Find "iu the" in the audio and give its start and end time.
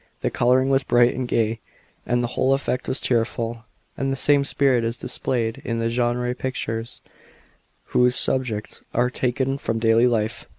5.63-5.91